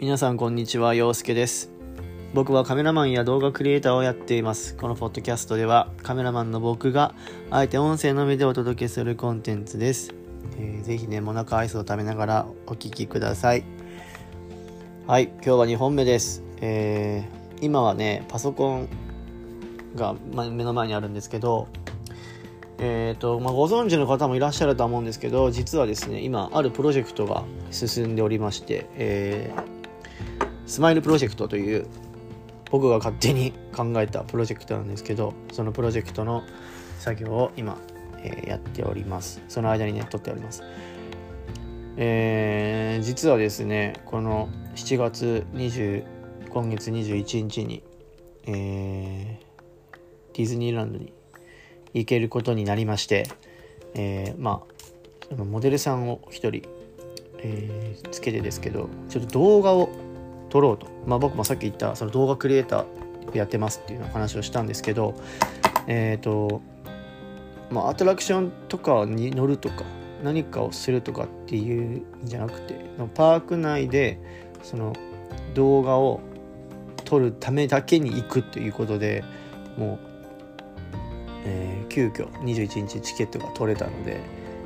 [0.00, 1.70] 皆さんこんにちは陽介です。
[2.32, 4.74] 僕はカメラマンや動画クリエイターをやっています。
[4.74, 7.14] このポッドキャストではカメラマンの僕が
[7.50, 10.14] あえて音声のみでお届けするコンテンツです、
[10.56, 13.64] えー、ぜひねモナカアイスを食べながらお聴きください。
[15.06, 18.88] はい今日は2本目です、えー、今はねパソコン
[19.96, 21.68] が目の前にあるんですけど
[22.82, 29.69] えーとまあ、ご存知の方もいらっしゃるとは思うんですけど実はですね今あるプロジェクトが進んでおりまして、えー、
[30.70, 31.84] スマイルプロジェクトという
[32.70, 36.44] 僕が勝手に考えたプロジェクトなんですけどそのプロジェクトの
[37.00, 37.76] 作業を今、
[38.18, 39.42] えー、やっております。
[39.48, 40.62] その間にね撮っております。
[41.96, 46.04] えー、実はですねこの7月20
[46.50, 47.82] 今月21日に、
[48.46, 51.12] えー、ディズニーランドに
[51.94, 53.26] 行けることになりまして、
[53.94, 54.62] えー、ま
[55.32, 56.68] あモデルさんを1人、
[57.38, 59.90] えー、つけてですけどちょっと動画を
[60.50, 65.14] 撮ろうと、まあ、僕もさっき言ったその動画クリエイターやってますっていう話をしたんですけど
[65.86, 66.60] えっ、ー、と
[67.70, 69.84] まあアトラクションとかに乗るとか
[70.22, 72.74] 何かをするとかっていうんじゃなくて
[73.14, 74.18] パーク内で
[74.62, 74.92] その
[75.54, 76.20] 動画を
[77.04, 79.24] 撮るためだけに行くということで
[79.78, 80.10] もう
[81.44, 84.20] えー、急遽21日チケットが取れたので、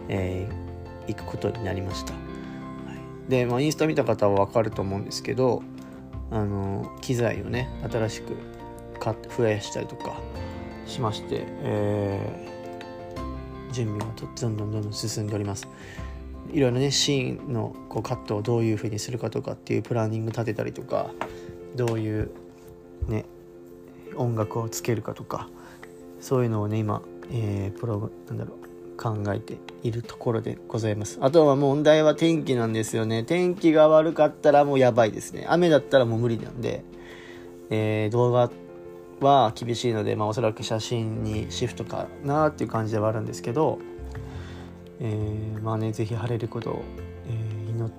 [0.09, 2.15] えー、行くことになりました、
[3.29, 5.63] で、まあ、インスタ見た方は分かると思うんですけど
[6.35, 8.37] あの機材をね新しく
[8.99, 10.21] 買って増やしたりとか
[10.85, 15.69] しまして、えー、準備がどんどんどんどん進んでおります。
[16.53, 21.11] いろいろねシーンのこうカットをどういうふうにするかとかっていうプランニング立てたりとか
[21.77, 22.31] どういう
[23.09, 23.25] ね
[24.17, 25.49] 音楽をつけるかとか
[26.21, 31.19] そういうのをね今、えー、プロなんだろう考えているところでございます。
[31.21, 33.25] あとは問題は天気なんですよね。
[33.25, 35.47] 天気が悪かったらもうやばいですね。
[35.49, 36.85] 雨だったらもう無理なんで、
[37.71, 38.51] えー、動画
[39.21, 43.79] は厳しいので、まあ、おそらく写真にシフトかなっていう感じではあるんですけど、
[45.01, 46.85] えー、まあね是非晴れることを、
[47.29, 47.91] え、祈っ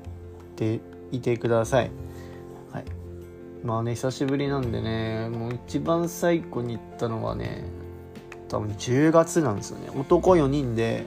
[0.56, 0.80] て
[1.12, 1.92] いてください。
[2.72, 2.86] はい。
[3.64, 7.64] まあね久しぶりなんでねもう一番最後に行ったのはね
[8.50, 9.90] 多分10月なんですよね。
[9.98, 11.06] 男4人で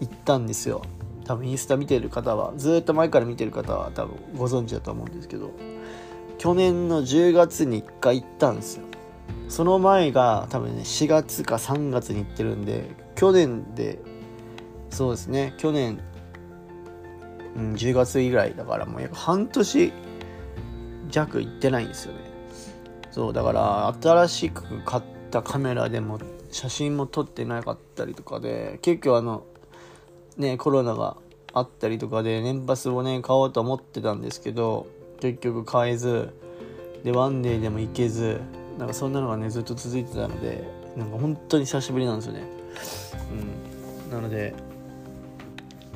[0.00, 0.82] 行ったんですよ。
[1.24, 5.52] 多分インスタ見てる方はずっと前から見てる方は多分ご存知だと思うんですけど。
[6.38, 8.84] 去年の10月に1回行ったんですよ。
[9.48, 12.84] その前が多分ね4月か3月に行ってるんで
[13.16, 13.98] 去年で
[14.90, 15.54] そうですね。
[15.58, 15.98] 去年、
[17.56, 19.92] うん、10月以来だからもう約半年
[21.10, 22.20] 弱行ってないんですよね。
[23.10, 26.18] そうだから新しく買ってったカメラでも
[26.50, 29.44] 写真も撮ってなかったりとかで結構あの
[30.38, 31.16] ねコロナが
[31.52, 34.86] あったりとかで年パスをね買おうと思ってたんですけど
[35.20, 36.34] 結局買えず
[37.04, 38.40] でワンデーでも行けず
[38.78, 40.66] なんかそんなのがねずっと続いてたので
[40.96, 42.42] なんか本当に久しぶりなんですよね。
[44.08, 44.10] うん。
[44.10, 44.54] なので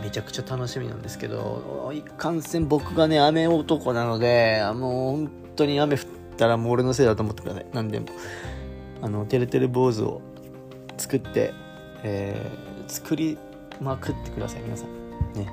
[0.02, 6.00] めちゃくちゃ楽しみなんですけどいかんせん僕がね雨男なのでもう本当に雨降っ
[6.36, 7.66] たらもう俺のせいだと思ってください。
[7.72, 8.06] 何でも。
[9.02, 10.22] あのてるてる坊主を
[10.96, 11.52] 作って、
[12.02, 13.36] えー、作り
[13.80, 14.88] まくってください皆さん。
[15.34, 15.46] ね、はい、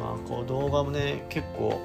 [0.00, 1.80] まあこう動画もね結構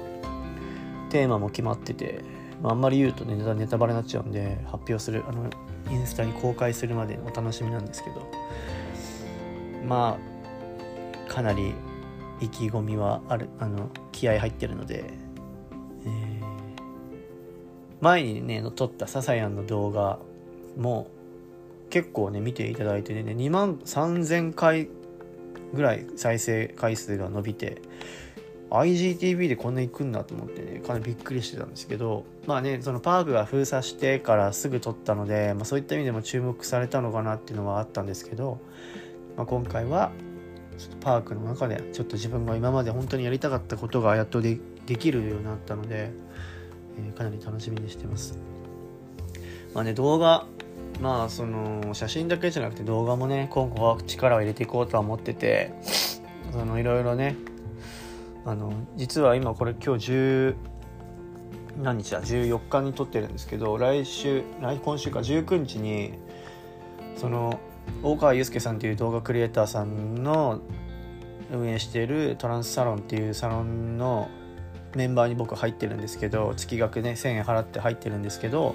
[1.10, 2.20] テーマも決まってて、
[2.62, 5.50] まあ、あんまり言うとねネタバレになっちゃうんで発表するあの
[5.90, 8.30] インスタに公開するまでお楽しみなんですけど。
[9.86, 10.18] ま
[11.28, 11.74] あかなり
[12.40, 15.12] 意気込みはあるあの気合入ってるので
[18.00, 20.18] 前にね撮ったササヤンの動画
[20.76, 21.08] も
[21.90, 24.88] 結構ね見ていただいてね2万3000回
[25.72, 27.80] ぐらい再生回数が伸びて
[28.70, 38.58] IGTV でこんな行くんだと思ってねかなりびっくりしてたんですけどまあねそのパークが封鎖してからすぐ撮ったので、まあ、そういった意味でも注目されたのかなっていうのはあったんですけど、
[39.36, 40.10] まあ、今回は
[40.78, 44.58] ちょっとパークの中でちょっと自分が今まで本当にやりたかったことがやっとで
[44.98, 46.10] きるようになったので
[46.98, 48.38] えー、かなり楽しみにしてます。
[49.74, 50.46] まあね、動画、
[51.00, 55.72] まあその写真だけじゃなくて動画もね、今後は力を入れていこうとは思ってて、
[56.52, 57.36] そのいろいろね、
[58.44, 60.54] あの、実は今これ今日10、
[61.82, 66.14] 何日だ？14日に撮ってるんですけど来週来今週か19日に
[67.16, 67.60] その
[68.02, 70.60] 大川祐介さんっていう動画クリエイターさんの
[71.52, 74.28] 運営しているトランスサロンっていうサロンの
[74.96, 78.74] メンバーに僕入ってるんですけど月額ね1000円払って入ってるんですけど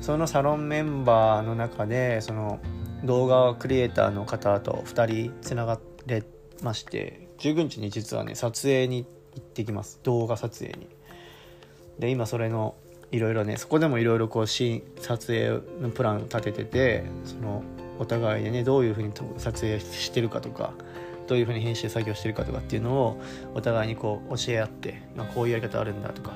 [0.00, 2.60] そのサロンメンバーの中でその
[3.04, 6.22] 動画クリエイターの方と2人つながれ
[6.62, 9.04] まして19日に実はね撮影に
[9.34, 9.98] 行ってきます。
[10.02, 10.88] 動画撮影に。
[11.98, 12.74] で今それの
[13.10, 17.62] いろいろねそこでもいろいろこうシーン撮影のプランを立てててその
[17.98, 20.72] お互いでねどういうふうに撮影してるかとか
[21.32, 23.22] どういうふうに編集作業してるかとかっていうのを
[23.54, 25.00] お互いにこう教え合って
[25.34, 26.32] こういうやり方あるんだとか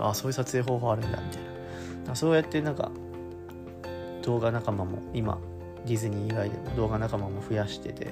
[0.00, 1.42] あそういう撮影方法あるんだみたい
[2.04, 2.16] な。
[2.16, 2.90] そうやってなんか
[4.22, 5.38] 動画仲間も今
[5.86, 8.08] ディズニー以外でも動画仲間も増やしてて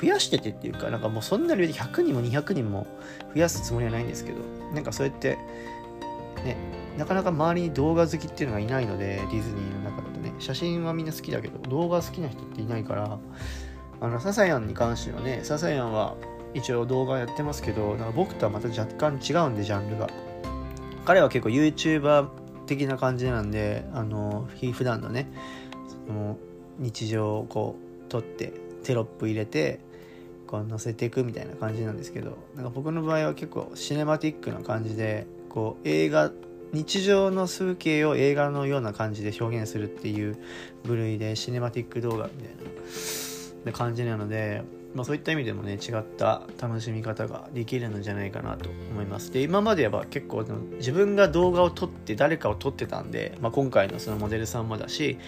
[0.00, 2.86] 増やしててっていうかなんかもうそんなに100人も200人も
[3.34, 4.38] 増やすつもりはないんですけど
[4.72, 5.36] なんかそうやって
[6.36, 6.56] ね
[6.96, 10.32] なかなか周りに動画好きっていうのがいないのでディズニーの中だとね。
[10.38, 13.18] 写真はみんな好きだけど動画好きな人っていないから
[14.00, 16.16] あのササヤンに関してはねササヤンは
[16.54, 20.08] 一応動画やってますけどなんか僕とはまた若干違うんでジャンルが。
[21.04, 22.28] 彼は結構 YouTuber
[22.66, 25.28] 的な感じなんであの普段のね
[26.06, 26.36] その
[26.78, 27.76] 日常をこ
[28.06, 28.52] う撮って
[28.84, 29.80] テロップ入れて
[30.46, 36.30] こう載せていくみたいな感じなんですけどなんか僕の場合は結構シネマティックな感じでこう映画
[36.72, 40.38] 日常の風景を映画のような感じで表現するっていう
[40.84, 42.70] 部類でシネマティック動画みたいな
[43.72, 44.62] 感じなので、
[44.94, 49.32] まあ、そういった意味でもね違った楽しみ方ができるのじゃないかなと思います。
[49.32, 50.44] で今までは結構
[50.78, 55.18] 自分が動画を撮って誰かを撮ってたんで、まあ、今回のそのモデルさんもだし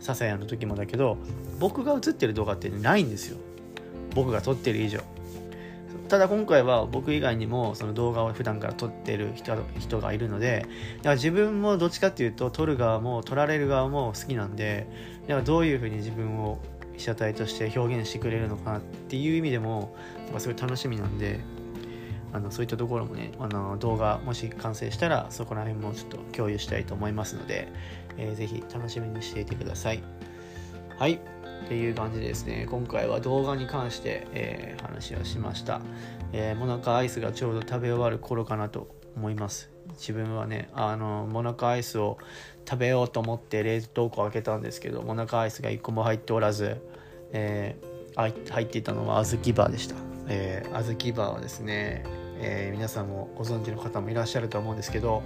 [0.00, 1.18] ささやの時もだけど
[1.58, 3.38] 僕が映ってる動画ってないんですよ。
[4.14, 5.00] 僕が撮ってる以上。
[6.12, 10.66] ただ今回は僕以外にもその動画を普段から撮ってる人人がいるので
[10.98, 14.86] だから自分もどっちかっていうと撮る側も撮られる側も好きなんで
[15.22, 16.58] だからどういうふうに自分を
[17.02, 19.96] 被写体として表現してくれるのかなっていう意味でも
[20.38, 21.40] すごい楽しみなんで
[22.32, 27.68] あのそういったところもねあの動画もし完成したらそこら辺もちょっと共有したいと思いますので、
[28.16, 30.02] えー、ぜひ楽しみにしていてください。
[30.96, 31.14] はい。
[31.14, 32.66] っていう感じでですね。
[32.70, 35.80] 今回は動画に関して、えー、話をしました、
[36.32, 39.71] えー、モナカアイスがちょうど食べ終わる頃かなと思います。
[39.90, 42.18] 自分はねあのモナカアイスを
[42.68, 46.80] 食べようと思って冷凍庫を開けたんですけどモナカアイスが1個も入っておらず、
[47.32, 49.96] えー、入っていたのは小豆バーでした、
[50.28, 52.04] えー、小豆バーはですね、
[52.38, 55.22] えー、皆さんもご存知の方もいらっしゃると思うんですけど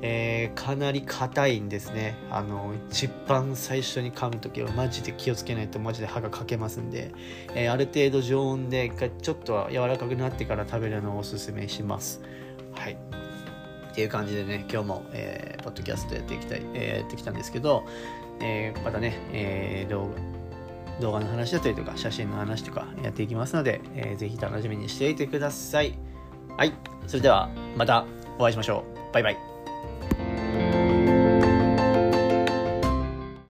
[0.00, 2.14] えー、かなり硬いんですね。
[2.30, 7.10] あの一番最初に噛む時はマジで気をつけないとマジで歯が欠けますんで、
[7.54, 12.22] えー、ある程度常温でちょっと柔らかくなってから食べるのをおすすめします。
[12.74, 12.96] はい。
[13.98, 17.84] っていう感じでね今日も、えー、ポッドキャストやっていきたい、えー、やってきたんですけど、
[18.40, 20.14] えー、またね、えー、動画
[21.00, 25.98] 動画の話だったりとか写真の話とかやっていきますので、えー、ぜひ楽しみにしていてください。
[26.56, 26.72] はい。
[27.06, 28.04] それではまた
[28.38, 29.12] お会いしましょう。
[29.12, 29.47] バイバイ。